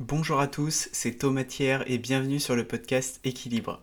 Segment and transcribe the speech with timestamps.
[0.00, 3.82] Bonjour à tous, c'est Thomas Thiers et bienvenue sur le podcast Équilibre.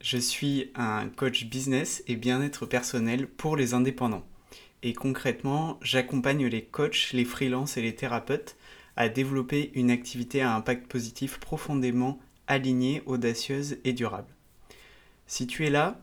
[0.00, 4.26] Je suis un coach business et bien-être personnel pour les indépendants.
[4.82, 8.56] Et concrètement, j'accompagne les coachs, les freelances et les thérapeutes
[8.96, 12.18] à développer une activité à impact positif profondément
[12.48, 14.34] alignée, audacieuse et durable.
[15.28, 16.00] Si tu es là,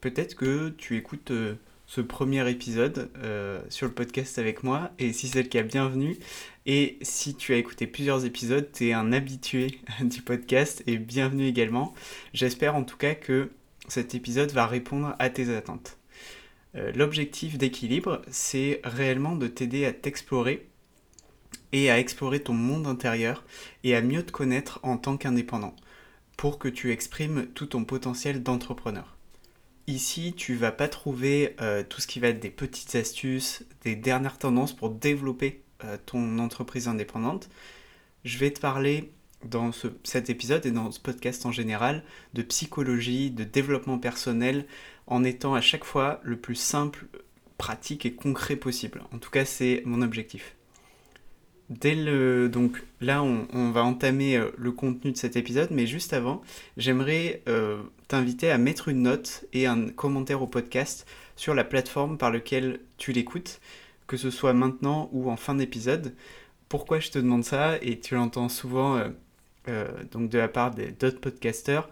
[0.00, 1.54] peut-être que tu écoutes euh,
[1.86, 4.90] ce premier épisode euh, sur le podcast avec moi.
[4.98, 6.16] Et si c'est le cas, bienvenue.
[6.66, 11.46] Et si tu as écouté plusieurs épisodes, tu es un habitué du podcast et bienvenue
[11.46, 11.94] également.
[12.32, 13.50] J'espère en tout cas que
[13.88, 15.98] cet épisode va répondre à tes attentes.
[16.74, 20.66] Euh, l'objectif d'équilibre, c'est réellement de t'aider à t'explorer
[21.72, 23.44] et à explorer ton monde intérieur
[23.84, 25.76] et à mieux te connaître en tant qu'indépendant
[26.36, 29.13] pour que tu exprimes tout ton potentiel d'entrepreneur.
[29.86, 33.96] Ici, tu vas pas trouver euh, tout ce qui va être des petites astuces, des
[33.96, 37.50] dernières tendances pour développer euh, ton entreprise indépendante.
[38.24, 39.12] Je vais te parler
[39.44, 44.66] dans cet épisode et dans ce podcast en général de psychologie, de développement personnel,
[45.06, 47.06] en étant à chaque fois le plus simple,
[47.58, 49.02] pratique et concret possible.
[49.12, 50.56] En tout cas, c'est mon objectif.
[51.70, 56.12] Dès le, donc là, on, va entamer euh, le contenu de cet épisode, mais juste
[56.12, 56.42] avant,
[56.76, 61.06] j'aimerais euh, t'inviter à mettre une note et un commentaire au podcast
[61.36, 63.60] sur la plateforme par laquelle tu l'écoutes,
[64.06, 66.14] que ce soit maintenant ou en fin d'épisode.
[66.68, 67.78] Pourquoi je te demande ça?
[67.80, 69.02] Et tu l'entends souvent
[69.68, 71.88] euh, donc de la part d'autres podcasteurs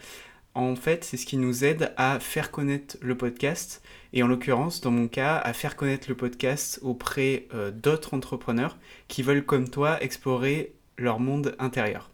[0.55, 4.81] en fait, c'est ce qui nous aide à faire connaître le podcast et en l'occurrence,
[4.81, 8.77] dans mon cas, à faire connaître le podcast auprès euh, d'autres entrepreneurs
[9.09, 12.11] qui veulent comme toi explorer leur monde intérieur.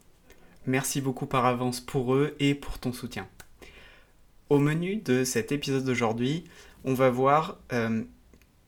[0.66, 3.26] Merci beaucoup par avance pour eux et pour ton soutien.
[4.50, 6.44] Au menu de cet épisode d'aujourd'hui,
[6.84, 8.02] on va voir euh,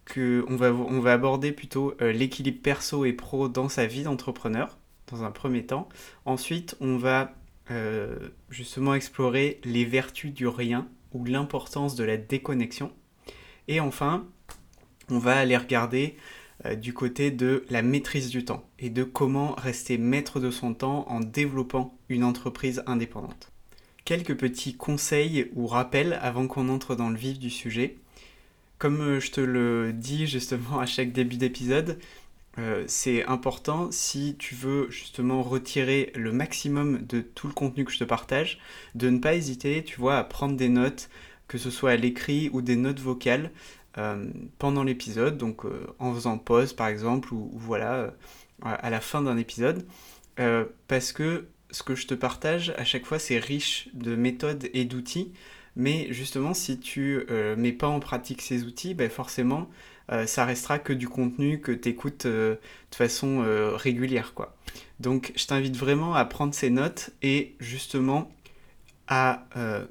[0.04, 4.02] que on va, on va aborder plutôt euh, l'équilibre perso et pro dans sa vie
[4.02, 4.78] d'entrepreneur
[5.10, 5.88] dans un premier temps.
[6.24, 7.34] Ensuite, on va
[7.70, 12.92] euh, justement explorer les vertus du rien ou l'importance de la déconnexion.
[13.70, 14.26] Et enfin,
[15.10, 16.16] on va aller regarder
[16.66, 20.74] euh, du côté de la maîtrise du temps et de comment rester maître de son
[20.74, 23.52] temps en développant une entreprise indépendante.
[24.04, 27.96] Quelques petits conseils ou rappels avant qu'on entre dans le vif du sujet.
[28.78, 32.00] Comme euh, je te le dis justement à chaque début d'épisode,
[32.58, 37.92] euh, c'est important si tu veux justement retirer le maximum de tout le contenu que
[37.92, 38.58] je te partage,
[38.96, 41.08] de ne pas hésiter, tu vois, à prendre des notes,
[41.50, 43.50] que ce soit à l'écrit ou des notes vocales
[43.98, 44.30] euh,
[44.60, 48.14] pendant l'épisode, donc euh, en faisant pause par exemple, ou, voilà,
[48.62, 49.84] à la fin d'un épisode,
[50.86, 54.84] parce que ce que je te partage à chaque fois c'est riche de méthodes et
[54.84, 55.32] d'outils,
[55.76, 59.68] mais justement si tu mets pas en pratique ces outils, ben forcément
[60.12, 62.56] euh, ça restera que du contenu que tu écoutes euh,
[62.90, 64.34] de façon euh, régulière.
[64.34, 64.56] Quoi.
[64.98, 68.30] Donc je t'invite vraiment à prendre ces notes et justement
[69.10, 69.46] à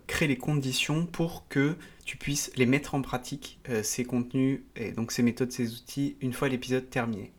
[0.08, 1.76] créer les conditions pour que
[2.06, 6.34] tu puisses les mettre en pratique, ces contenus et donc ces méthodes, ces outils, une
[6.34, 7.34] fois l'épisode terminé.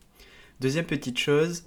[0.59, 1.63] Deuxième petite chose,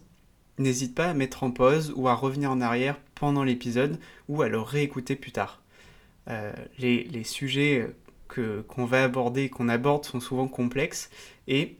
[0.58, 3.98] n'hésite pas à mettre en pause ou à revenir en arrière pendant l'épisode
[4.28, 5.60] ou à le réécouter plus tard.
[6.78, 7.92] les, les, sujets
[8.28, 11.10] qu'on va aborder, qu'on aborde sont souvent complexes
[11.48, 11.76] et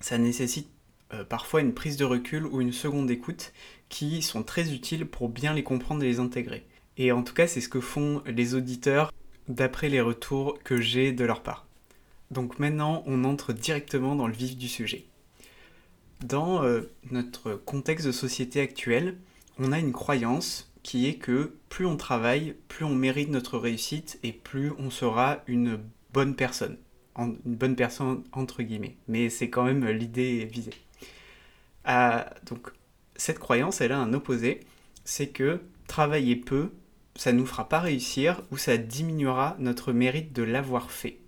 [0.00, 0.68] ça nécessite
[1.14, 3.52] euh, parfois une prise de recul ou une seconde écoute
[3.88, 6.66] qui sont très utiles pour bien les comprendre et les intégrer.
[6.98, 9.12] Et en tout cas, c'est ce que font les auditeurs
[9.48, 11.66] d'après les retours que j'ai de leur part.
[12.30, 15.06] Donc maintenant, on entre directement dans le vif du sujet.
[16.24, 19.16] Dans euh, notre contexte de société actuel,
[19.58, 24.18] on a une croyance qui est que plus on travaille, plus on mérite notre réussite
[24.22, 25.78] et plus on sera une
[26.12, 26.76] bonne personne.
[27.16, 28.96] une bonne personne entre guillemets.
[29.06, 30.74] Mais c'est quand même l'idée visée.
[31.84, 32.72] Ah, donc
[33.16, 34.60] cette croyance, elle a un opposé,
[35.04, 36.70] c'est que travailler peu,
[37.18, 41.18] ça ne nous fera pas réussir ou ça diminuera notre mérite de l'avoir fait.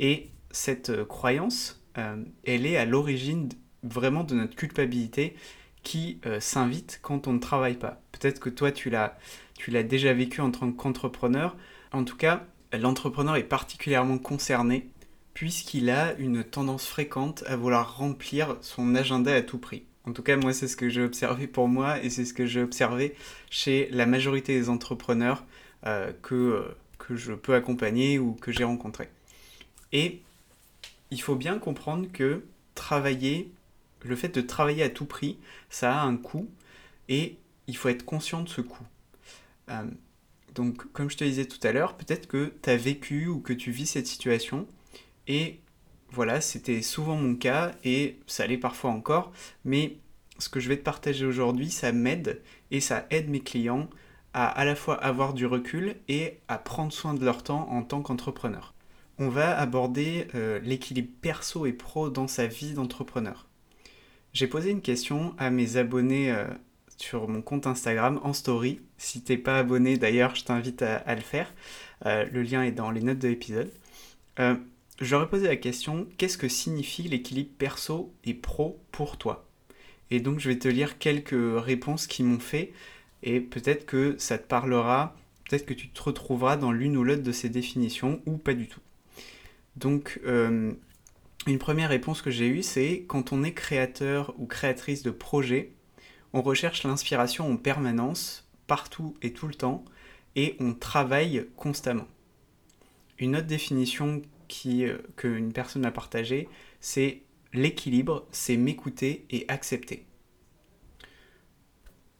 [0.00, 3.50] Et cette croyance, euh, elle est à l'origine
[3.82, 5.36] vraiment de notre culpabilité
[5.82, 8.00] qui euh, s'invite quand on ne travaille pas.
[8.12, 9.18] Peut-être que toi, tu l'as,
[9.58, 11.54] tu l'as déjà vécu en tant qu'entrepreneur.
[11.92, 14.90] En tout cas, l'entrepreneur est particulièrement concerné
[15.34, 19.84] puisqu'il a une tendance fréquente à vouloir remplir son agenda à tout prix.
[20.06, 22.46] En tout cas, moi, c'est ce que j'ai observé pour moi et c'est ce que
[22.46, 23.14] j'ai observé
[23.50, 25.44] chez la majorité des entrepreneurs
[25.86, 29.10] euh, que, euh, que je peux accompagner ou que j'ai rencontrés.
[29.92, 30.20] Et
[31.10, 32.42] il faut bien comprendre que
[32.74, 33.52] travailler
[34.04, 35.38] le fait de travailler à tout prix,
[35.70, 36.48] ça a un coût
[37.08, 38.86] et il faut être conscient de ce coût.
[39.70, 39.84] Euh,
[40.54, 43.52] donc, comme je te disais tout à l'heure, peut-être que tu as vécu ou que
[43.52, 44.66] tu vis cette situation
[45.28, 45.60] et
[46.12, 49.32] voilà, c'était souvent mon cas et ça l'est parfois encore,
[49.64, 49.96] mais
[50.38, 53.88] ce que je vais te partager aujourd'hui, ça m'aide et ça aide mes clients
[54.34, 57.82] à à la fois avoir du recul et à prendre soin de leur temps en
[57.82, 58.74] tant qu'entrepreneur.
[59.18, 63.46] On va aborder euh, l'équilibre perso et pro dans sa vie d'entrepreneur.
[64.32, 66.46] J'ai posé une question à mes abonnés euh,
[66.96, 68.80] sur mon compte Instagram en story.
[68.96, 71.52] Si t'es pas abonné d'ailleurs, je t'invite à, le faire.
[72.06, 73.70] Euh, le lien est dans les notes de l'épisode.
[75.02, 79.48] J'aurais posé la question qu'est-ce que signifie l'équilibre perso et pro pour toi?
[80.12, 82.72] Et donc je vais te lire quelques réponses qui m'ont fait
[83.24, 85.16] et peut-être que ça te parlera,
[85.48, 88.68] peut-être que tu te retrouveras dans l'une ou l'autre de ces définitions ou pas du
[88.68, 88.78] tout.
[89.74, 90.72] Donc, euh,
[91.48, 95.72] une première réponse que j'ai eue, c'est quand on est créateur ou créatrice de projet,
[96.32, 99.84] on recherche l'inspiration en permanence, partout et tout le temps,
[100.36, 102.06] et on travaille constamment.
[103.18, 104.22] Une autre définition
[104.52, 106.46] qui, euh, qu'une personne m'a partagée,
[106.80, 107.22] c'est
[107.54, 110.04] l'équilibre, c'est m'écouter et accepter.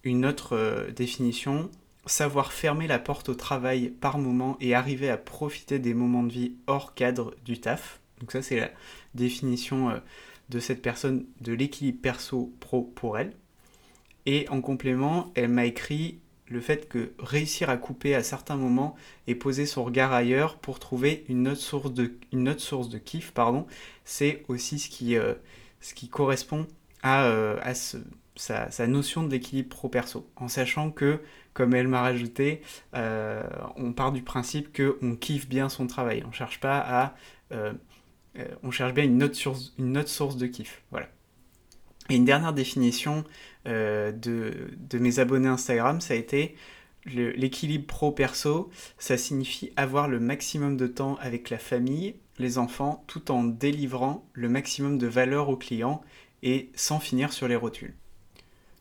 [0.02, 1.70] Une autre euh, définition,
[2.06, 6.32] savoir fermer la porte au travail par moment et arriver à profiter des moments de
[6.32, 8.00] vie hors cadre du taf.
[8.20, 8.70] Donc ça c'est la
[9.14, 9.98] définition euh,
[10.48, 13.34] de cette personne de l'équilibre perso-pro pour elle.
[14.24, 16.18] Et en complément, elle m'a écrit
[16.52, 18.94] le fait que réussir à couper à certains moments
[19.26, 22.54] et poser son regard ailleurs pour trouver une autre source de, une
[23.04, 23.66] kiff, pardon,
[24.04, 25.34] c'est aussi ce qui, euh,
[26.10, 26.66] correspond
[27.02, 27.98] à, ce,
[28.36, 31.20] sa, notion de l'équilibre pro-perso, en sachant que,
[31.52, 32.62] comme elle m'a rajouté,
[32.94, 33.42] euh,
[33.76, 36.22] on part du principe qu'on kiffe bien son travail.
[36.26, 37.14] On cherche pas à...
[37.52, 37.72] Euh,
[38.38, 40.82] euh, on cherche bien une autre, source, une autre source de kiff.
[40.90, 41.08] Voilà.
[42.12, 43.24] Et une dernière définition
[43.66, 46.56] de, de, mes abonnés Instagram, ça a été
[47.06, 53.30] l'équilibre pro-perso, ça signifie avoir le maximum de temps avec la famille, les enfants, tout
[53.30, 56.02] en délivrant le maximum de valeur aux clients
[56.42, 57.94] et sans finir sur les rotules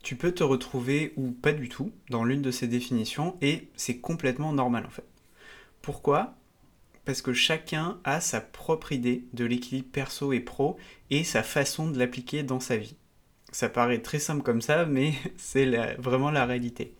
[0.03, 3.99] tu peux te retrouver ou pas du tout dans l'une de ces définitions et c'est
[3.99, 5.05] complètement normal en fait.
[5.81, 6.35] Pourquoi?
[7.05, 10.77] Parce que chacun a sa propre idée de l'équilibre perso et pro
[11.09, 12.95] et sa façon de l'appliquer dans sa vie.
[13.51, 15.65] Ça paraît très simple comme ça, mais c'est
[15.97, 16.93] vraiment la réalité.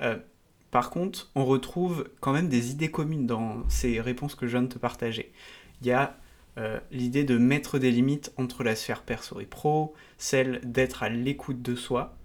[0.00, 0.16] Euh,
[0.70, 4.62] par contre, on retrouve quand même des idées communes dans ces réponses que je viens
[4.62, 5.32] de te partager.
[5.80, 6.18] Il y a
[6.58, 11.08] euh, l'idée de mettre des limites entre la sphère perso et pro, celle d'être à
[11.08, 12.16] l'écoute de soi,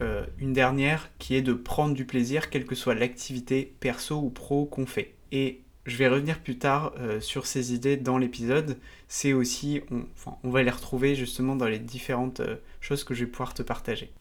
[0.00, 4.30] euh, une dernière qui est de prendre du plaisir quelle que soit l'activité perso ou
[4.30, 5.14] pro qu'on fait.
[5.32, 8.78] Et je vais revenir plus tard sur ces idées dans l'épisode.
[9.12, 12.42] C'est aussi, on, va les retrouver justement dans les différentes
[12.80, 14.12] choses que je vais pouvoir te partager.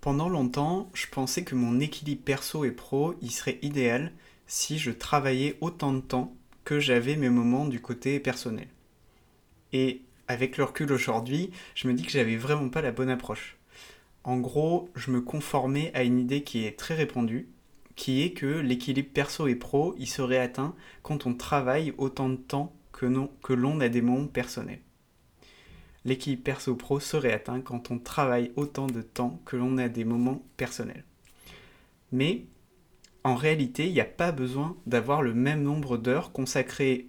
[0.00, 4.12] Pendant longtemps, je pensais que mon équilibre perso et pro, il serait idéal
[4.46, 6.34] si je travaillais autant de temps
[6.64, 8.68] que j'avais mes moments du côté personnel.
[9.74, 13.58] Et avec le recul aujourd'hui, je me dis que j'avais vraiment pas la bonne approche.
[14.24, 17.46] En gros, je me conformais à une idée qui est très répandue,
[17.94, 22.36] qui est que l'équilibre perso et pro, il serait atteint quand on travaille autant de
[22.36, 24.80] temps que, l'on a des moments personnels.
[26.04, 30.42] L'équilibre perso-pro serait atteint quand on travaille autant de temps que l'on a des moments
[30.56, 31.04] personnels.
[32.12, 32.46] Mais
[33.24, 37.08] en réalité, il n'y a pas besoin d'avoir le même nombre d'heures consacrées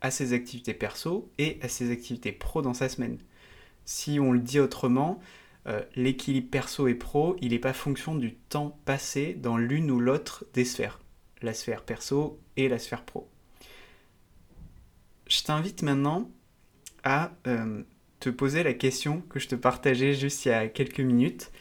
[0.00, 3.18] à ses activités perso et à ses activités pro dans sa semaine.
[3.84, 5.20] Si on le dit autrement,
[5.66, 10.00] euh, l'équilibre perso et pro, il n'est pas fonction du temps passé dans l'une ou
[10.00, 11.00] l'autre des sphères,
[11.42, 13.28] la sphère perso et la sphère pro.
[15.28, 16.30] Je t'invite maintenant
[17.04, 17.82] à euh,
[18.18, 21.52] te poser la question que je te partageais juste il y a quelques minutes.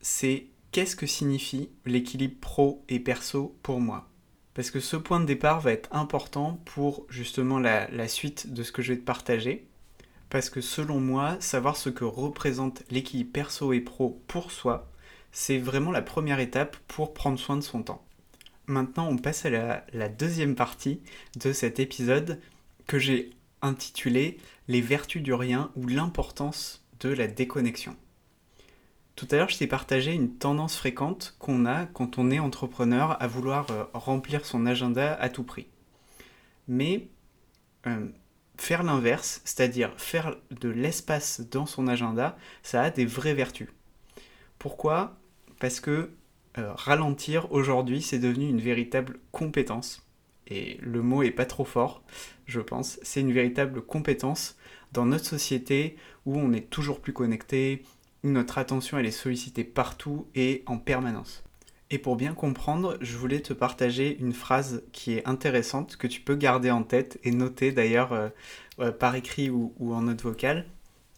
[0.00, 4.08] C'est qu'est-ce que signifie l'équilibre pro et perso pour moi?
[4.52, 8.72] Parce que ce point de départ va être important pour justement la, suite de ce
[8.72, 9.66] que je vais te partager.
[10.28, 14.90] Parce que selon moi, savoir ce que représente l'équilibre perso et pro pour soi,
[15.32, 18.04] c'est vraiment la première étape pour prendre soin de son temps.
[18.66, 21.00] Maintenant, on passe à la, la deuxième partie
[21.36, 22.40] de cet épisode
[22.86, 23.30] que j'ai
[23.62, 24.38] intitulé
[24.68, 27.96] Les vertus du rien ou l'importance de la déconnexion.
[29.16, 33.20] Tout à l'heure, je t'ai partagé une tendance fréquente qu'on a quand on est entrepreneur
[33.22, 35.66] à vouloir euh, remplir son agenda à tout prix.
[36.68, 37.08] Mais
[37.86, 38.08] euh,
[38.58, 43.68] faire l'inverse, c'est-à-dire faire de l'espace dans son agenda, ça a des vraies vertus.
[44.58, 45.16] Pourquoi?
[45.60, 46.10] Parce que
[46.58, 50.05] euh, ralentir aujourd'hui, c'est devenu une véritable compétence.
[50.48, 52.02] Et le mot est pas trop fort,
[52.46, 52.98] je pense.
[53.02, 54.56] C'est une véritable compétence
[54.92, 57.82] dans notre société où on est toujours plus connecté,
[58.22, 61.44] notre attention est sollicitée partout et en permanence.
[61.90, 66.20] Et pour bien comprendre, je voulais te partager une phrase qui est intéressante, que tu
[66.20, 68.28] peux garder en tête et noter d'ailleurs euh,
[68.80, 70.66] euh, par écrit ou, en note vocale.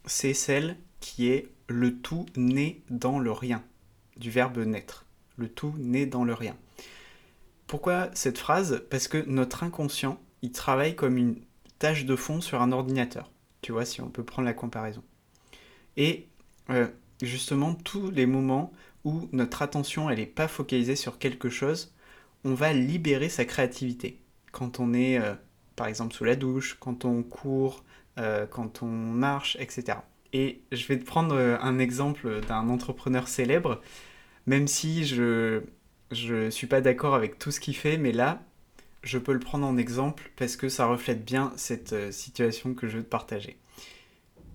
[0.05, 3.63] C'est celle qui est le tout naît dans le rien,
[4.19, 5.07] du verbe naître.
[5.37, 6.57] Le tout naît dans le rien.
[7.69, 8.83] Pourquoi cette phrase?
[8.89, 11.37] Parce que notre inconscient, il travaille comme une
[11.79, 13.31] tâche de fond sur un ordinateur.
[13.61, 15.03] Tu vois, si on peut prendre la comparaison.
[15.99, 16.29] Et
[16.71, 16.89] euh,
[17.21, 18.73] justement, tous les moments
[19.05, 21.95] où notre attention, elle n'est pas focalisée sur quelque chose,
[22.43, 24.19] on va libérer sa créativité.
[24.51, 25.35] Quand on est, euh,
[25.77, 27.85] par exemple, sous la douche, quand on court,
[28.19, 29.99] euh, quand on marche, etc.
[30.33, 33.83] Et je vais te prendre un exemple d'un entrepreneur célèbre,
[34.47, 35.63] même si je
[36.12, 38.43] ne suis pas d'accord avec tout ce qu'il fait, mais là,
[39.03, 42.88] je peux le prendre en exemple parce que ça reflète bien cette euh, situation que
[42.88, 43.57] je veux te partager.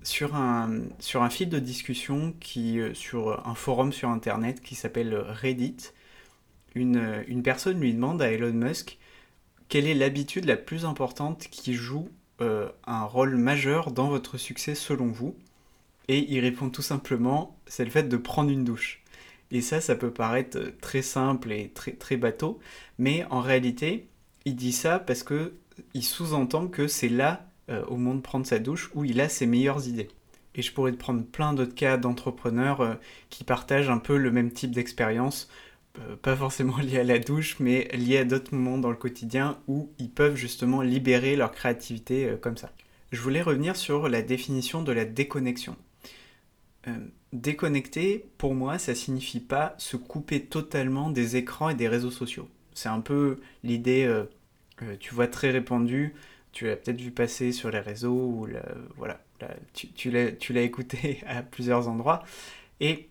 [0.03, 4.75] Sur un, sur un fil de discussion qui, euh, sur un forum sur internet qui
[4.75, 5.91] s'appelle Reddit,
[6.75, 8.97] une, une, personne lui demande à Elon Musk
[9.69, 12.09] quelle est l'habitude la plus importante qui joue
[12.41, 15.35] euh, un rôle majeur dans votre succès selon vous?
[16.07, 19.02] Et il répond tout simplement c'est le fait de prendre une douche.
[19.53, 22.59] Et ça, ça peut paraître très simple et très, bateau,
[22.97, 24.09] mais en réalité,
[24.45, 25.53] il dit ça parce que
[25.93, 29.29] il sous-entend que c'est là, euh, au moment de prendre sa douche, où il a
[29.29, 30.09] ses meilleures idées.
[30.55, 32.95] Et je pourrais prendre plein d'autres cas d'entrepreneurs euh,
[33.29, 35.49] qui partagent un peu le même type d'expérience,
[35.99, 39.59] euh, pas forcément liés à la douche, mais liés à d'autres moments dans le quotidien
[39.67, 42.71] où ils peuvent justement libérer leur créativité comme ça.
[43.11, 45.77] Je voulais revenir sur la définition de la déconnexion.
[47.33, 52.47] Déconnecter, pour moi, ça signifie pas se couper totalement des écrans et des réseaux sociaux.
[52.73, 54.25] C'est un peu l'idée, euh,
[54.81, 56.13] euh, tu vois, très répandue.
[56.51, 58.47] Tu l'as peut-être vu passer sur les réseaux ou
[58.97, 59.19] voilà,
[59.73, 62.23] tu l'as écouté à plusieurs endroits.
[62.79, 63.09] Et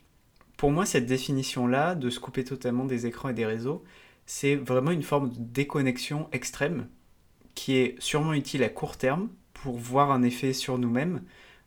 [0.56, 3.82] pour moi, cette définition-là, de se couper totalement des écrans et des réseaux,
[4.26, 6.86] c'est vraiment une forme de déconnexion extrême
[7.54, 11.22] qui est sûrement utile à court terme pour voir un effet sur nous-mêmes.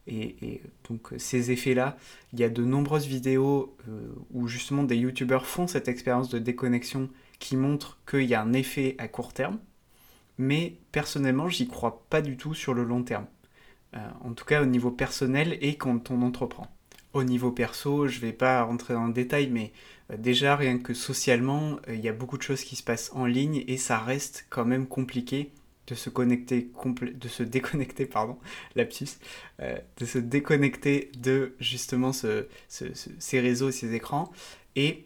[0.07, 1.97] Et, donc ces effets-là,
[2.31, 6.37] il y a de nombreuses vidéos euh, où justement des youtubeurs font cette expérience de
[6.37, 7.09] déconnexion
[7.39, 9.59] qui montre qu'il y a un effet à court terme,
[10.37, 13.25] mais personnellement, j'y crois pas du tout sur le long terme.
[13.95, 16.67] Euh, en tout cas, au niveau personnel et quand on entreprend.
[17.13, 19.71] Au niveau perso, je vais pas rentrer dans le détail, mais
[20.11, 23.25] euh, déjà, rien que socialement, il y a beaucoup de choses qui se passent en
[23.25, 25.51] ligne et ça reste quand même compliqué
[25.87, 28.37] de se connecter, de se déconnecter, pardon,
[28.75, 29.17] lapsus,
[29.59, 34.31] de se déconnecter de justement ce, ces réseaux et ces écrans.
[34.75, 35.05] Et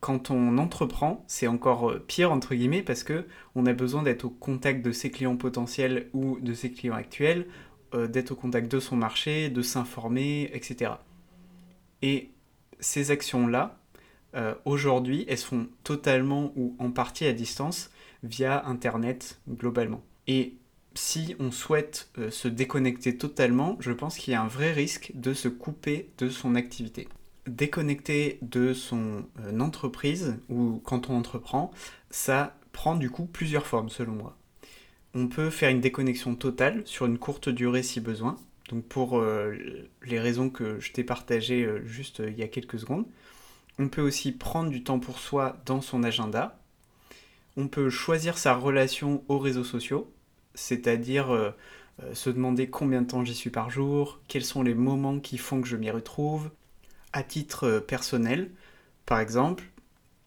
[0.00, 4.24] quand on entreprend, c'est encore euh, pire entre guillemets parce que on a besoin d'être
[4.24, 7.46] au contact de ses clients potentiels ou de ses clients actuels,
[7.94, 10.92] euh, d'être au contact de son marché, de s'informer, etc.
[12.02, 12.30] Et
[12.78, 13.78] ces actions-là,
[14.34, 17.90] euh, aujourd'hui, elles se font totalement ou en partie à distance
[18.22, 20.02] via Internet globalement.
[20.26, 20.54] Et
[20.94, 25.32] si on souhaite se déconnecter totalement, je pense qu'il y a un vrai risque de
[25.32, 27.08] se couper de son activité
[27.48, 31.72] déconnecter de son euh, entreprise ou quand on entreprend,
[32.10, 34.36] ça prend du coup plusieurs formes selon moi.
[35.14, 38.36] On peut faire une déconnexion totale sur une courte durée si besoin,
[38.68, 39.56] donc pour euh,
[40.04, 43.06] les raisons que je t'ai partagées euh, juste il y a quelques secondes.
[43.78, 46.60] On peut aussi prendre du temps pour soi dans son agenda.
[47.58, 50.10] On peut choisir sa relation aux réseaux sociaux,
[50.54, 51.54] c'est-à-dire
[52.14, 55.60] se demander combien de temps j'y suis par jour, quels sont les moments qui font
[55.60, 56.50] que je m'y retrouve,
[57.12, 58.50] à titre euh, personnel,
[59.06, 59.64] par exemple,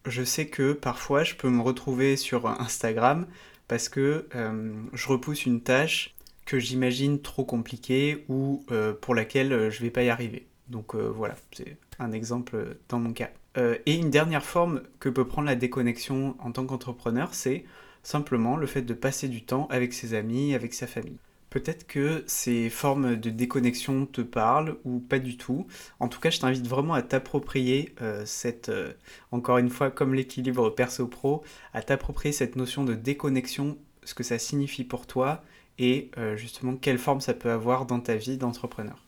[0.06, 3.26] je sais que parfois je peux me retrouver sur Instagram
[3.68, 9.70] parce que euh, je repousse une tâche que j'imagine trop compliquée ou euh, pour laquelle
[9.70, 10.46] je vais pas y arriver.
[10.68, 13.30] Donc voilà, c'est un exemple dans mon cas.
[13.56, 17.64] et une dernière forme que peut prendre la déconnexion en tant qu'entrepreneur, c'est
[18.02, 21.18] simplement le fait de passer du temps avec ses amis, avec sa famille.
[21.52, 25.66] Peut-être que ces formes de déconnexion te parlent ou pas du tout.
[26.00, 28.94] En tout cas, je t'invite vraiment à t'approprier euh, cette, euh,
[29.32, 31.42] encore une fois, comme l'équilibre perso-pro,
[31.74, 35.42] à t'approprier cette notion de déconnexion, ce que ça signifie pour toi
[35.78, 39.04] et euh, justement quelle forme ça peut avoir dans ta vie d'entrepreneur.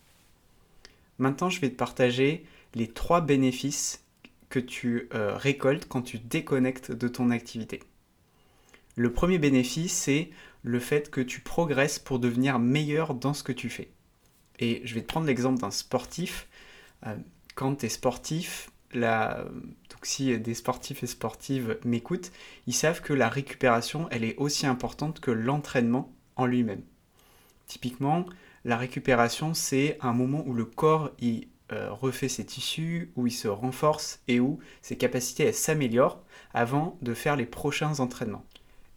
[1.19, 4.05] Maintenant, je vais te partager les trois bénéfices
[4.49, 7.81] que tu récoltes quand tu déconnectes de ton activité.
[8.97, 10.31] Le premier bénéfice, c'est
[10.63, 13.91] le fait que tu progresses pour devenir meilleur dans ce que tu fais.
[14.59, 16.49] Et je vais te prendre l'exemple d'un sportif.
[17.07, 17.17] Euh,
[17.55, 19.45] quand tu es sportif, la...
[19.91, 22.31] donc si des sportifs et sportives m'écoutent,
[22.67, 26.83] ils savent que la récupération, elle est aussi importante que l'entraînement en lui-même.
[27.67, 28.27] Typiquement,
[28.65, 33.33] la récupération, c'est un moment où le corps il, euh, refait ses tissus, où il
[33.33, 38.45] se renforce et où ses capacités s'améliorent avant de faire les prochains entraînements.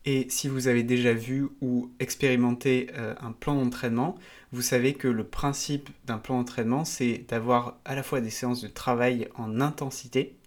[0.06, 4.16] Et si vous avez déjà vu ou expérimenté euh, un plan d'entraînement,
[4.54, 8.62] vous savez que le principe d'un plan d'entraînement, c'est d'avoir à la fois des séances
[8.62, 10.38] de travail en intensité,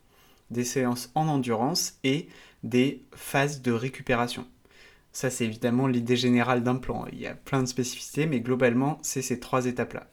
[0.50, 2.28] des séances en endurance et
[2.64, 4.46] des phases de récupération.
[5.12, 7.06] Ça, c'est évidemment l'idée générale d'un plan.
[7.12, 10.06] Il y a plein de spécificités, mais globalement, c'est ces trois étapes-là.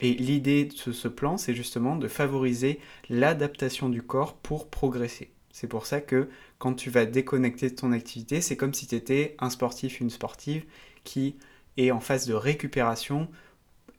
[0.00, 5.30] Et l'idée de ce plan, c'est justement de favoriser l'adaptation du corps pour progresser.
[5.52, 6.28] C'est pour ça que
[6.58, 10.10] quand tu vas déconnecter de ton activité, c'est comme si tu étais un sportif, une
[10.10, 10.64] sportive
[11.04, 11.36] qui
[11.76, 13.28] est en phase de récupération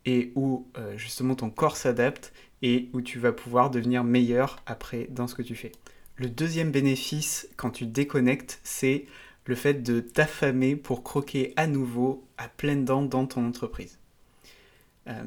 [0.05, 5.07] et où euh, justement ton corps s'adapte et où tu vas pouvoir devenir meilleur après
[5.11, 5.71] dans ce que tu fais.
[6.15, 9.05] Le deuxième bénéfice quand tu déconnectes, c'est
[9.45, 13.97] le fait de t'affamer pour croquer à nouveau à pleines dents dans ton entreprise.
[15.07, 15.23] Euh,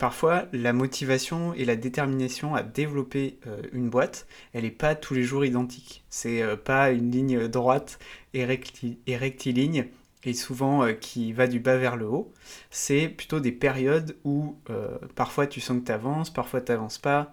[0.00, 5.12] parfois, la motivation et la détermination à développer euh, une boîte, elle n'est pas tous
[5.12, 6.02] les jours identique.
[6.08, 7.98] C'est euh, pas une ligne droite
[8.32, 9.86] et, rectiligne
[10.24, 12.32] et souvent qui va du bas vers le haut.
[12.70, 14.56] C'est plutôt des périodes où
[15.14, 17.32] parfois tu sens que tu avances, parfois tu n'avances pas.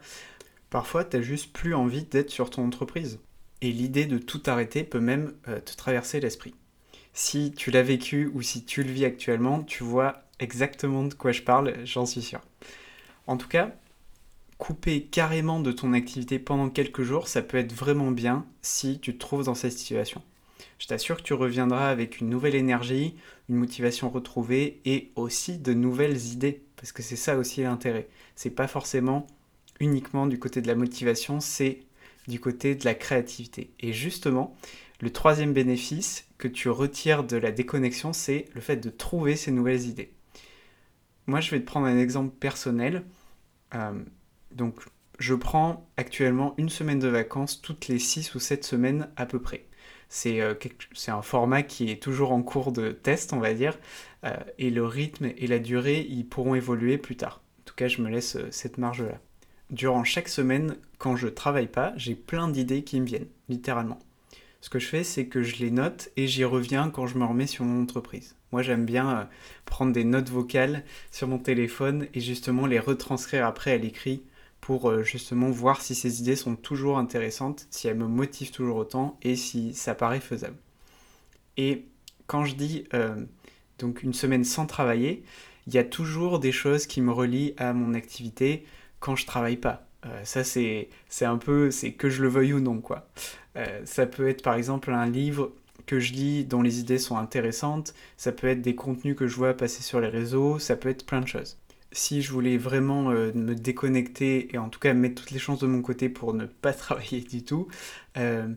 [0.69, 3.19] Parfois, tu n'as juste plus envie d'être sur ton entreprise.
[3.61, 6.55] Et l'idée de tout arrêter peut même te traverser l'esprit.
[7.13, 11.31] Si tu l'as vécu ou si tu le vis actuellement, tu vois exactement de quoi
[11.31, 12.41] je parle, j'en suis sûr.
[13.27, 13.75] En tout cas,
[14.57, 19.13] couper carrément de ton activité pendant quelques jours, ça peut être vraiment bien si tu
[19.13, 20.21] te trouves dans cette situation.
[20.79, 23.15] Je t'assure que tu reviendras avec une nouvelle énergie,
[23.49, 28.07] une motivation retrouvée et aussi de nouvelles idées, parce que c'est ça aussi l'intérêt.
[28.35, 29.27] C'est pas forcément
[29.79, 31.81] uniquement du côté de la motivation, c'est
[32.27, 33.71] du côté de la créativité.
[33.79, 34.55] Et justement,
[34.99, 39.51] le troisième bénéfice que tu retires de la déconnexion, c'est le fait de trouver ces
[39.51, 40.11] nouvelles idées.
[41.27, 43.03] Moi, je vais te prendre un exemple personnel.
[43.75, 44.01] Euh,
[44.51, 44.79] donc,
[45.19, 49.41] je prends actuellement une semaine de vacances toutes les 6 ou 7 semaines à peu
[49.41, 49.65] près.
[50.07, 50.53] C'est euh,
[51.09, 53.77] un format qui est toujours en cours de test, on va dire,
[54.23, 57.41] euh, et le rythme et la durée, ils pourront évoluer plus tard.
[57.59, 59.19] En tout cas, je me laisse cette marge-là.
[59.69, 63.99] Durant chaque semaine, quand je travaille pas, j'ai plein d'idées qui me viennent, littéralement.
[64.61, 67.25] Ce que je fais, c'est que je les note et j'y reviens quand je me
[67.25, 68.36] remets sur mon entreprise.
[68.51, 69.23] Moi, j'aime bien euh,
[69.65, 74.23] prendre des notes vocales sur mon téléphone et justement les retranscrire après à l'écrit
[74.61, 78.77] pour euh, justement voir si ces idées sont toujours intéressantes, si elles me motivent toujours
[78.77, 80.57] autant et si ça paraît faisable.
[81.57, 81.85] Et
[82.27, 83.25] quand je dis euh,
[83.79, 85.23] donc une semaine sans travailler,
[85.67, 88.65] il y a toujours des choses qui me relient à mon activité
[88.99, 89.85] quand je travaille pas.
[90.23, 90.89] ça c'est
[91.21, 93.09] un peu c'est que je le veuille ou non quoi.
[93.83, 95.51] ça peut être par exemple un livre
[95.87, 99.35] que je lis dont les idées sont intéressantes, ça peut être des contenus que je
[99.35, 101.57] vois passer sur les réseaux, ça peut être plein de choses.
[101.93, 105.59] Si je voulais vraiment euh, me déconnecter et en tout cas mettre toutes les chances
[105.59, 107.67] de mon côté pour ne pas travailler du tout,
[108.17, 108.47] euh,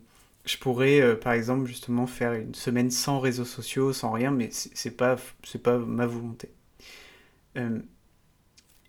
[0.45, 4.51] je pourrais euh, par exemple justement faire une semaine sans réseaux sociaux, sans rien, mais
[4.51, 5.17] c'est pas,
[5.63, 6.51] pas ma volonté.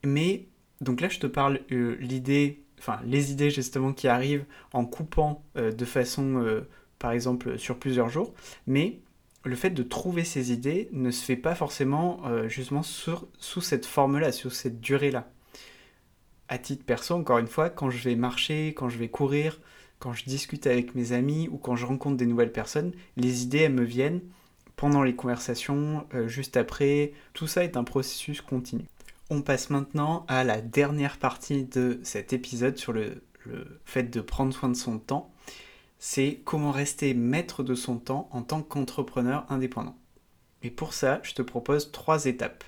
[0.03, 0.47] mais
[0.81, 5.85] donc là je te parle l'idée, enfin les idées justement qui arrivent en coupant de
[5.85, 6.63] façon
[7.01, 8.33] par exemple sur plusieurs jours,
[8.67, 8.99] mais
[9.43, 13.85] le fait de trouver ces idées ne se fait pas forcément euh, justement sous cette
[13.85, 15.27] forme-là, sous cette durée-là.
[16.47, 19.59] À titre perso, encore une fois, quand je vais marcher, quand je vais courir,
[19.99, 23.59] quand je discute avec mes amis ou quand je rencontre des nouvelles personnes, les idées,
[23.59, 24.21] elles me viennent
[24.75, 27.13] pendant les conversations, euh, juste après.
[27.33, 28.83] Tout ça est un processus continu.
[29.29, 33.23] On passe maintenant à la dernière partie de cet épisode sur le
[33.85, 35.30] fait de prendre soin de son temps
[36.03, 39.95] c'est comment rester maître de son temps en tant qu'entrepreneur indépendant.
[40.63, 42.63] Et pour ça, je te propose trois étapes.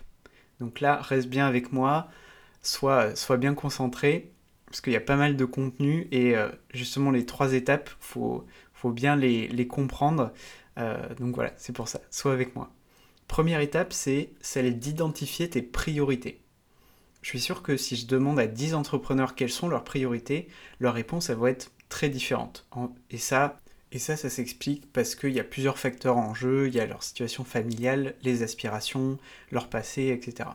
[0.59, 2.09] Donc là, reste bien avec moi,
[2.61, 4.31] sois, bien concentré,
[4.67, 8.05] parce qu'il y a pas mal de contenu, et euh, justement les trois étapes, il
[8.05, 8.45] faut,
[8.91, 10.31] bien les, comprendre.
[10.77, 12.71] Euh, donc voilà, c'est pour ça, sois avec moi.
[13.27, 16.39] Première étape, c'est celle d'identifier tes priorités.
[17.23, 20.93] Je suis sûr que si je demande à 10 entrepreneurs quelles sont leurs priorités, leur
[20.93, 22.65] réponse, elle va être très différentes.
[23.11, 26.67] Et ça, et ça, ça s'explique parce qu'il y a plusieurs facteurs en jeu.
[26.67, 29.19] Il y a leur situation familiale, les aspirations,
[29.51, 30.49] leur passé, etc.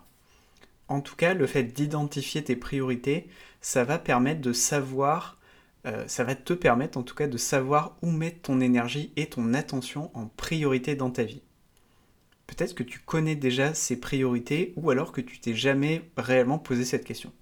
[0.88, 3.28] En tout cas, le fait d'identifier tes priorités,
[3.60, 5.38] ça va permettre de savoir,
[5.86, 9.26] euh, ça va te permettre en tout cas de savoir où mettre ton énergie et
[9.26, 11.42] ton attention en priorité dans ta vie.
[12.48, 16.84] Peut-être que tu connais déjà ces priorités ou alors que tu t'es jamais réellement posé
[16.84, 17.32] cette question.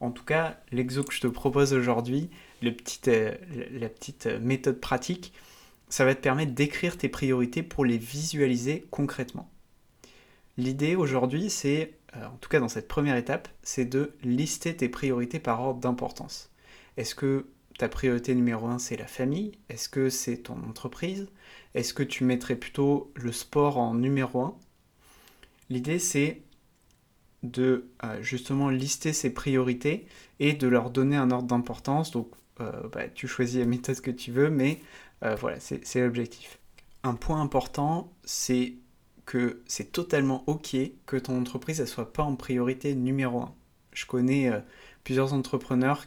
[0.00, 2.30] En tout cas, l'exo que je te propose aujourd'hui,
[2.64, 3.34] euh,
[3.72, 5.32] la petite méthode pratique,
[5.88, 9.50] ça va te permettre d'écrire tes priorités pour les visualiser concrètement.
[10.58, 14.88] L'idée aujourd'hui, c'est, euh, en tout cas dans cette première étape, c'est de lister tes
[14.88, 16.50] priorités par ordre d'importance.
[16.96, 17.46] Est-ce que
[17.78, 19.52] ta priorité numéro un, c'est la famille?
[19.68, 21.28] Est-ce que c'est ton entreprise?
[21.74, 24.56] Est-ce que tu mettrais plutôt le sport en numéro un?
[25.68, 26.40] L'idée, c'est
[27.50, 30.06] de euh, justement lister ses priorités
[30.40, 32.10] et de leur donner un ordre d'importance.
[32.10, 32.30] Donc,
[32.60, 34.80] euh, bah, tu choisis la méthode que tu veux, mais
[35.24, 36.58] euh, voilà, c'est l'objectif.
[37.02, 38.74] Un point important, c'est
[39.24, 43.54] que c'est totalement ok que ton entreprise ne soit pas en priorité numéro un.
[43.92, 44.52] Je connais
[45.04, 46.04] plusieurs entrepreneurs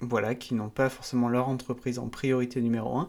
[0.00, 3.08] voilà, qui n'ont pas forcément leur entreprise en priorité numéro un.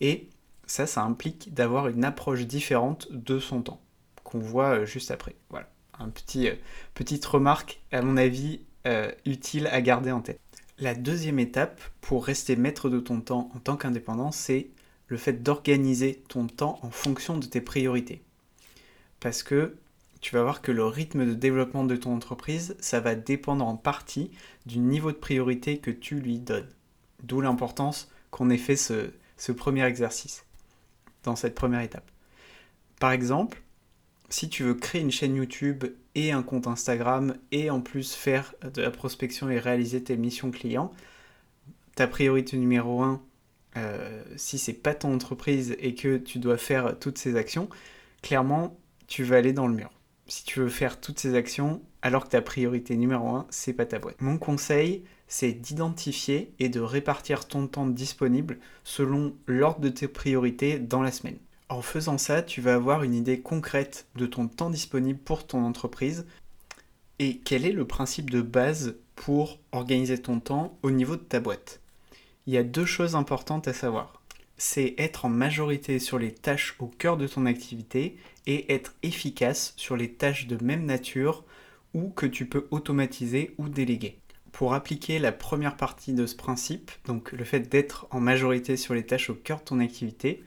[0.00, 0.28] Et
[0.66, 3.80] ça, ça implique d'avoir une approche différente de son temps,
[4.24, 5.36] qu'on voit juste après.
[5.50, 6.54] Voilà un petit, euh,
[6.94, 10.40] petite remarque, à mon avis, euh, utile à garder en tête.
[10.78, 14.68] La deuxième étape pour rester maître de ton temps en tant qu'indépendant, c'est
[15.08, 18.22] le fait d'organiser ton temps en fonction de tes priorités.
[19.20, 19.76] Parce que
[20.20, 23.76] tu vas voir que le rythme de développement de ton entreprise, ça va dépendre en
[23.76, 24.30] partie
[24.66, 26.68] du niveau de priorité que tu lui donnes.
[27.22, 30.44] D'où l'importance qu'on ait fait ce, ce premier exercice
[31.24, 32.10] dans cette première étape.
[33.00, 33.62] Par exemple,
[34.28, 38.54] si tu veux créer une chaîne YouTube et un compte Instagram et en plus faire
[38.74, 40.92] de la prospection et réaliser tes missions clients,
[41.94, 43.22] ta priorité numéro 1,
[43.76, 47.68] euh, si c'est pas ton entreprise et que tu dois faire toutes ces actions,
[48.22, 49.90] clairement, tu vas aller dans le mur.
[50.26, 53.86] Si tu veux faire toutes ces actions alors que ta priorité numéro 1, c'est pas
[53.86, 54.20] ta boîte.
[54.20, 60.78] Mon conseil, c'est d'identifier et de répartir ton temps disponible selon l'ordre de tes priorités
[60.78, 61.38] dans la semaine.
[61.70, 65.64] En faisant ça, tu vas avoir une idée concrète de ton temps disponible pour ton
[65.64, 66.24] entreprise
[67.18, 71.40] et quel est le principe de base pour organiser ton temps au niveau de ta
[71.40, 71.80] boîte?
[72.46, 74.22] Il y a deux choses importantes à savoir.
[74.56, 79.74] C'est être en majorité sur les tâches au cœur de ton activité et être efficace
[79.76, 81.44] sur les tâches de même nature
[81.92, 84.18] ou que tu peux automatiser ou déléguer.
[84.52, 88.94] Pour appliquer la première partie de ce principe, donc le fait d'être en majorité sur
[88.94, 90.42] les tâches au cœur de ton activité,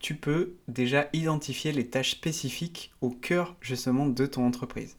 [0.00, 4.96] tu peux déjà identifier les tâches spécifiques au cœur justement de ton entreprise,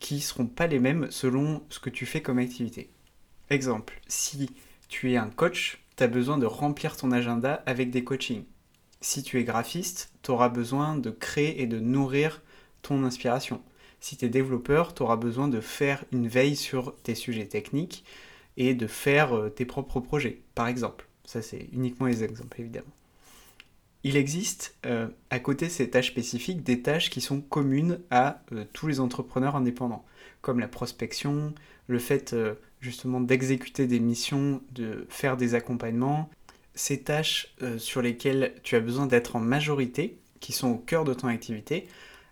[0.00, 2.90] qui ne seront pas les mêmes selon ce que tu fais comme activité.
[3.50, 4.50] Exemple, si
[4.88, 8.44] tu es un coach, tu as besoin de remplir ton agenda avec des coachings.
[9.00, 12.42] Si tu es graphiste, tu auras besoin de créer et de nourrir
[12.82, 13.62] ton inspiration.
[14.00, 18.04] Si tu es développeur, tu auras besoin de faire une veille sur tes sujets techniques
[18.56, 21.08] et de faire euh, tes propres projets, par exemple.
[21.24, 22.92] Ça, c'est uniquement les exemples, évidemment.
[24.04, 28.42] Il existe, euh, à côté de ces tâches spécifiques, des tâches qui sont communes à
[28.52, 30.04] euh, tous les entrepreneurs indépendants,
[30.40, 31.52] comme la prospection,
[31.88, 36.30] le fait euh, justement d'exécuter des missions, de faire des accompagnements.
[36.74, 41.12] Ces tâches sur lesquelles tu as besoin d'être en majorité, qui sont au cœur de
[41.12, 41.88] ton activité,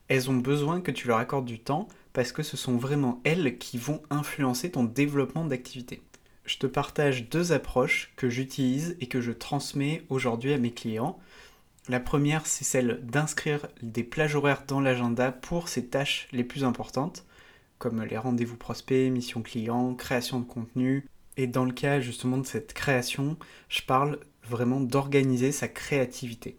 [0.07, 3.59] elles ont besoin que tu leur accordes du temps parce que ce sont vraiment elles
[3.59, 6.00] qui vont influencer ton développement d'activité.
[6.44, 11.18] Je te partage deux approches que j'utilise et que je transmets aujourd'hui à mes clients
[11.88, 16.64] la première, c'est celle d'inscrire des plages horaires dans l'agenda pour ces tâches les plus
[16.64, 17.25] importantes,
[17.79, 21.07] comme les rendez-vous prospects, mission client, création de contenu.
[21.37, 23.37] Et dans le cas justement de cette création,
[23.68, 26.57] je parle vraiment d'organiser sa créativité.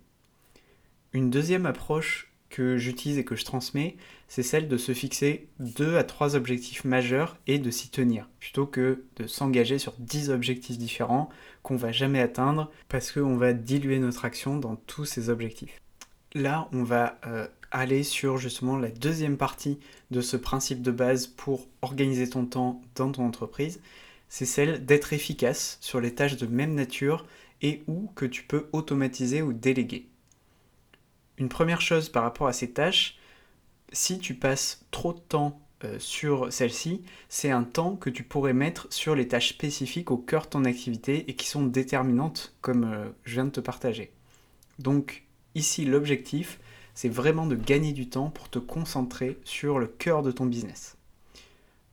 [1.14, 5.96] Une deuxième approche que j'utilise et que je transmets, c'est celle de se fixer deux
[5.98, 10.78] à trois objectifs majeurs et de s'y tenir, plutôt que de s'engager sur dix objectifs
[10.78, 11.30] différents
[11.64, 15.80] qu'on va jamais atteindre parce qu'on va diluer notre action dans tous ces objectifs.
[16.34, 19.80] Là, on va euh, aller sur justement la deuxième partie
[20.12, 23.82] de ce principe de base pour organiser ton temps dans ton entreprise,
[24.30, 27.26] c'est celle d'être efficace sur les tâches de même nature
[27.62, 30.08] et ou que tu peux automatiser ou déléguer.
[31.38, 33.17] Une première chose par rapport à ces tâches,
[33.92, 38.54] si tu passes trop de temps euh, sur celle-ci, c'est un temps que tu pourrais
[38.54, 42.86] mettre sur les tâches spécifiques au cœur de ton activité et qui sont déterminantes comme
[42.86, 44.12] euh, je viens de te partager.
[44.80, 45.24] Donc
[45.56, 46.60] ici l'objectif,
[46.94, 50.98] c'est vraiment de gagner du temps pour te concentrer sur le cœur de ton business.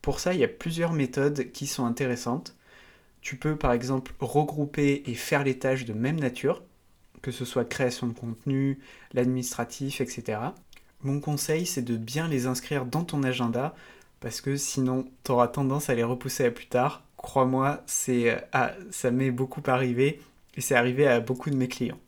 [0.01, 2.55] Pour ça, il y a plusieurs méthodes qui sont intéressantes.
[3.21, 6.61] Tu peux par exemple regrouper et faire les tâches de même nature
[7.25, 8.77] que ce soit création de contenu,
[9.13, 10.37] l'administratif, etc.
[11.05, 13.75] Mon conseil, c'est de bien les inscrire dans ton agenda,
[14.21, 17.03] parce que sinon, tu auras tendance à les repousser à plus tard.
[17.15, 20.19] Crois-moi, c'est, ah, ça m'est beaucoup arrivé,
[20.55, 21.99] et c'est arrivé à beaucoup de mes clients.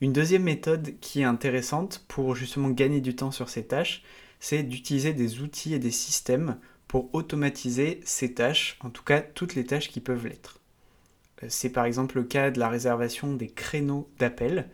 [0.00, 4.02] Une deuxième méthode qui est intéressante pour justement gagner du temps sur ces tâches,
[4.40, 9.54] c'est d'utiliser des outils et des systèmes pour automatiser ces tâches, en tout cas toutes
[9.54, 10.58] les tâches qui peuvent l'être.
[11.46, 14.68] C'est par exemple le cas de la réservation des créneaux d'appel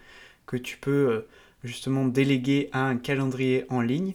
[0.46, 1.28] que tu peux euh,
[1.64, 4.14] justement déléguer à un calendrier en ligne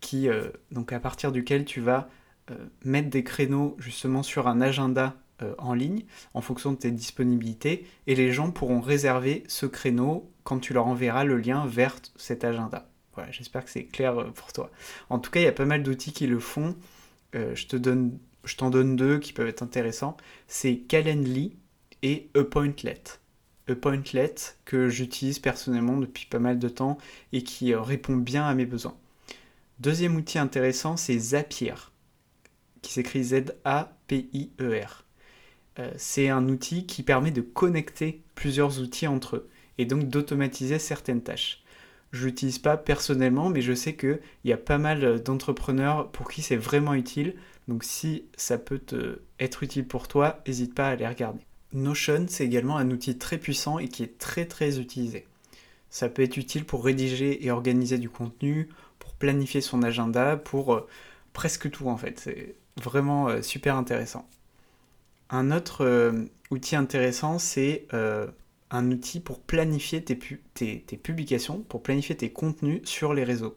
[0.00, 2.08] qui, euh, donc à partir duquel tu vas
[2.50, 5.16] euh, mettre des créneaux justement sur un agenda
[5.58, 10.58] en ligne en fonction de tes disponibilités et les gens pourront réserver ce créneau quand
[10.58, 12.88] tu leur enverras le lien vers cet agenda.
[13.14, 14.70] Voilà, j'espère que c'est clair pour toi.
[15.10, 16.76] En tout cas, il y a pas mal d'outils qui le font.
[17.34, 20.16] je t'en donne deux qui peuvent être intéressants.
[20.46, 21.56] C'est Calendly
[22.02, 23.02] et Appointlet.
[23.68, 26.98] Appointlet que j'utilise personnellement depuis pas mal de temps
[27.32, 28.96] et qui répond bien à mes besoins.
[29.80, 31.74] Deuxième outil intéressant, c'est Zapier,
[32.82, 35.04] qui s'écrit Z-A-P-I-E-R.
[35.78, 39.48] Euh, c'est un outil qui permet de connecter plusieurs outils entre eux
[39.78, 41.64] et donc d'automatiser certaines tâches.
[42.12, 46.42] Je l'utilise pas personnellement, mais je sais qu'il y a pas mal d'entrepreneurs pour qui
[46.42, 47.34] c'est vraiment utile.
[47.66, 48.80] Donc si ça peut
[49.40, 51.40] être utile pour toi, n'hésite pas à les regarder.
[51.74, 55.26] Notion, c'est également un outil très puissant et qui est très très utilisé.
[55.90, 58.68] Ça peut être utile pour rédiger et organiser du contenu,
[59.18, 60.86] planifier son agenda pour euh,
[61.32, 62.20] presque tout en fait.
[62.20, 64.28] C'est vraiment euh, super intéressant.
[65.30, 67.86] Un autre euh, outil intéressant, c'est
[68.70, 70.16] un outil pour planifier tes,
[70.96, 73.56] publications, pour planifier tes contenus sur les réseaux.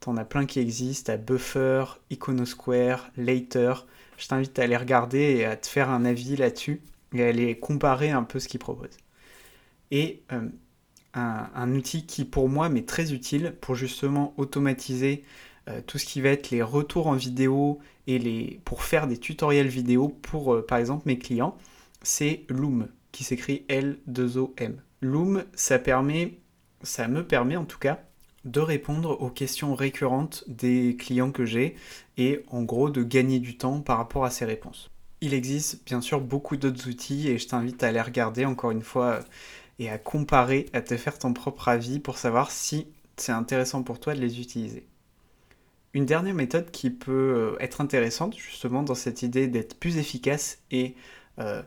[0.00, 3.86] T'en as plein qui existent, à Buffer, Iconosquare, Later.
[4.16, 6.82] Je t'invite à les regarder et à te faire un avis là-dessus
[7.14, 8.96] et aller comparer un peu ce qu'ils proposent.
[9.90, 10.22] Et
[11.14, 15.24] un, outil qui pour moi m'est très utile pour justement automatiser
[15.68, 19.18] euh, tout ce qui va être les retours en vidéo et les, pour faire des
[19.18, 21.56] tutoriels vidéo pour euh, par exemple mes clients,
[22.02, 24.74] c'est Loom qui s'écrit L2OM.
[25.00, 26.38] Loom, ça permet,
[26.82, 28.00] ça me permet en tout cas
[28.44, 31.74] de répondre aux questions récurrentes des clients que j'ai
[32.16, 34.90] et en gros de gagner du temps par rapport à ces réponses.
[35.20, 38.82] Il existe bien sûr beaucoup d'autres outils et je t'invite à les regarder encore une
[38.82, 39.20] fois
[39.78, 43.98] et à comparer, à te faire ton propre avis pour savoir si c'est intéressant pour
[44.00, 44.86] toi de les utiliser.
[45.94, 50.58] Une dernière méthode qui peut euh, être intéressante justement dans cette idée d'être plus efficace
[50.70, 50.94] et
[51.38, 51.62] euh,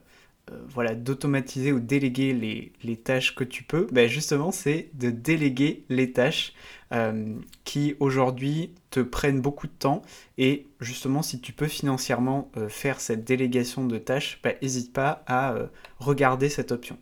[0.52, 5.84] euh, voilà, d'automatiser ou déléguer les, tâches que tu peux, ben justement c'est de déléguer
[5.90, 6.54] les tâches
[7.64, 10.04] qui aujourd'hui te prennent beaucoup de temps
[10.38, 15.56] et justement si tu peux financièrement faire cette délégation de tâches, n'hésite ben, pas à
[16.00, 16.98] regarder cette option.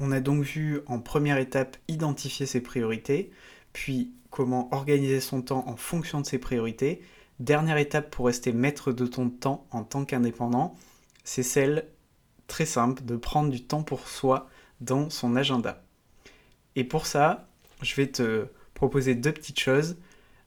[0.00, 3.30] On a donc vu en première étape identifier ses priorités,
[3.72, 7.02] puis comment organiser son temps en fonction de ses priorités.
[7.38, 10.74] Dernière étape pour rester maître de ton temps en tant qu'indépendant,
[11.24, 11.86] c'est celle
[12.46, 14.48] très simple de prendre du temps pour soi
[14.80, 15.82] dans son agenda.
[16.76, 17.48] Et pour ça,
[17.82, 19.96] je vais te proposer deux petites choses.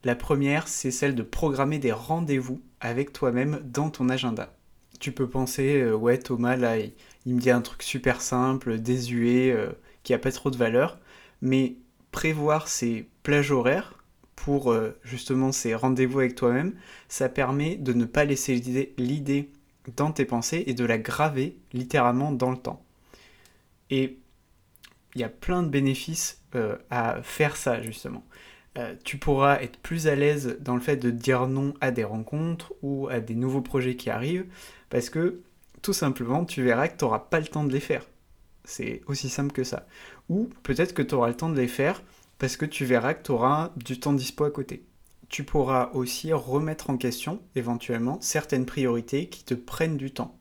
[0.03, 4.53] La première, c'est celle de programmer des rendez-vous avec toi-même dans ton agenda.
[4.99, 9.51] Tu peux penser, euh, ouais Thomas, là, il me dit un truc super simple, désuet,
[9.51, 9.71] euh,
[10.03, 10.99] qui a pas trop de valeur,
[11.41, 11.77] mais
[12.11, 14.03] prévoir ces plages horaires
[14.35, 16.73] pour euh, justement ces rendez-vous avec toi-même,
[17.07, 18.55] ça permet de ne pas laisser
[18.97, 19.51] l'idée
[19.95, 22.83] dans tes pensées et de la graver littéralement dans le temps.
[23.89, 24.17] Et
[25.15, 26.41] il y a plein de bénéfices
[26.89, 28.23] à faire ça justement.
[29.03, 32.73] Tu pourras être plus à l'aise dans le fait de dire non à des rencontres
[32.81, 34.45] ou à des nouveaux projets qui arrivent
[34.89, 35.41] parce que
[35.83, 38.07] tout simplement, tu verras que tu n'auras pas le temps de les faire.
[38.63, 39.85] C'est aussi simple que ça.
[40.29, 42.01] Ou peut-être que tu auras le temps de les faire
[42.39, 44.85] parce que tu verras que tu auras du temps dispo à côté.
[45.29, 50.37] Tu pourras aussi remettre en question, éventuellement, certaines priorités qui te prennent du temps.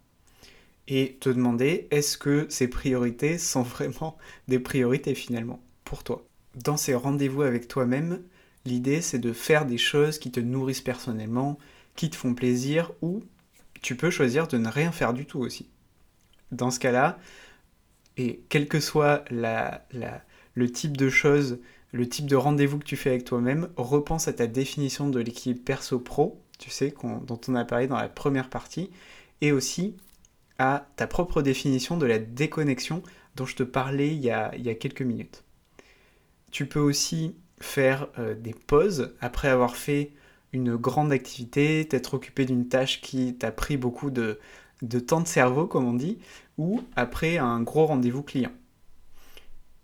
[0.86, 4.16] Et te demander, est-ce que ces priorités sont vraiment
[4.46, 6.24] des priorités finalement pour toi?
[6.54, 8.22] Dans ces rendez-vous avec toi-même,
[8.64, 11.58] l'idée c'est de faire des choses qui te nourrissent personnellement,
[11.96, 13.22] qui te font plaisir ou
[13.80, 15.68] tu peux choisir de ne rien faire du tout aussi.
[16.50, 17.18] Dans ce cas-là,
[18.16, 21.58] et quel que soit le type de choses,
[21.92, 25.64] le type de rendez-vous que tu fais avec toi-même, repense à ta définition de l'équilibre
[25.64, 28.90] perso-pro, tu sais, dont on a parlé dans la première partie,
[29.40, 29.96] et aussi
[30.58, 33.02] à ta propre définition de la déconnexion
[33.34, 35.42] dont je te parlais il y a, quelques minutes.
[36.52, 40.12] Tu peux aussi faire euh, des pauses après avoir fait
[40.52, 44.38] une grande activité, t'être occupé d'une tâche qui t'a pris beaucoup de,
[45.06, 46.18] temps de cerveau, comme on dit,
[46.58, 48.52] ou après un gros rendez-vous client.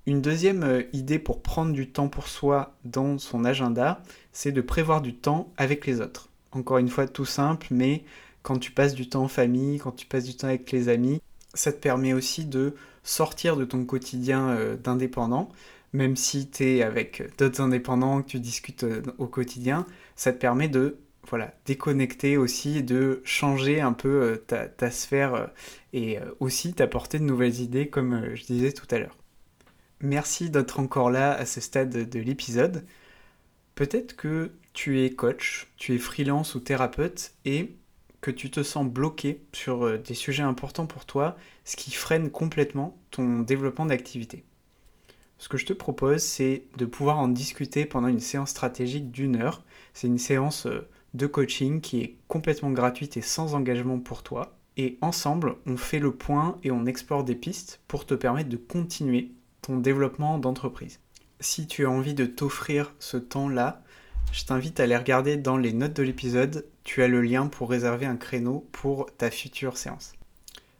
[0.06, 4.02] Une deuxième euh, idée pour prendre du temps pour soi dans son agenda,
[4.32, 6.28] c'est de prévoir du temps avec les autres.
[6.52, 8.04] Encore une fois, tout simple, mais
[8.42, 11.20] quand tu passes du temps en famille, quand tu passes du temps avec les amis,
[11.54, 15.50] ça te permet aussi de sortir de ton quotidien euh, d'indépendant,
[15.92, 20.38] même si tu es avec d'autres indépendants, que tu discutes euh, au quotidien, ça te
[20.38, 20.98] permet de
[21.28, 25.46] voilà, déconnecter aussi, de changer un peu euh, ta, sphère euh,
[25.92, 29.16] et aussi t'apporter de nouvelles idées, comme je disais tout à l'heure.
[30.00, 32.84] Merci d'être encore là à ce stade de l'épisode.
[33.74, 37.74] Peut-être que tu es coach, tu es freelance ou thérapeute et
[38.20, 42.96] que tu te sens bloqué sur des sujets importants pour toi, ce qui freine complètement
[43.10, 44.44] ton développement d'activité.
[45.38, 49.36] Ce que je te propose, c'est de pouvoir en discuter pendant une séance stratégique d'une
[49.36, 49.62] heure.
[49.94, 54.56] C'est une séance euh, de coaching qui est complètement gratuite et sans engagement pour toi.
[54.76, 58.56] Et ensemble, on fait le point et on explore des pistes pour te permettre de
[58.56, 61.00] continuer ton développement d'entreprise.
[61.40, 63.82] Si tu as envie de t'offrir ce temps-là,
[64.32, 67.70] je t'invite à aller regarder dans les notes de l'épisode, tu as le lien pour
[67.70, 70.12] réserver un créneau pour ta future séance.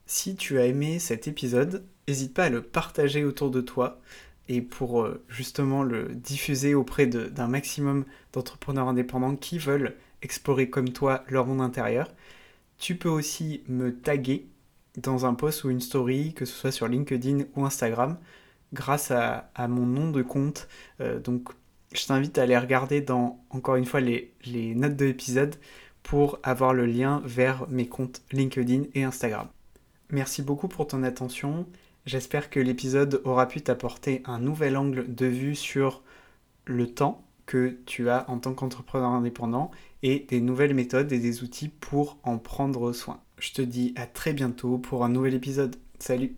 [0.07, 4.01] Si tu as aimé cet épisode, n'hésite pas à le partager autour de toi
[4.49, 10.91] et pour euh, justement le diffuser auprès d'un maximum d'entrepreneurs indépendants qui veulent explorer comme
[10.91, 12.09] toi leur monde intérieur.
[12.79, 14.47] Tu peux aussi me taguer
[14.97, 18.19] dans un post ou une story, que ce soit sur LinkedIn ou Instagram,
[18.73, 20.69] grâce à, mon nom de compte.
[21.01, 21.51] Euh, donc
[21.93, 25.57] je t'invite à aller regarder dans, encore une fois, les, les notes de l'épisode
[26.03, 29.49] pour avoir le lien vers mes comptes LinkedIn et Instagram.
[30.11, 31.67] Merci beaucoup pour ton attention.
[32.09, 36.03] J'espère que l'épisode aura pu t'apporter un nouvel angle de vue sur
[36.65, 39.71] le temps que tu as en tant qu'entrepreneur indépendant
[40.03, 43.21] et des nouvelles méthodes et des outils pour en prendre soin.
[43.39, 45.77] Je te dis à très bientôt pour un nouvel épisode.
[45.99, 46.33] Salut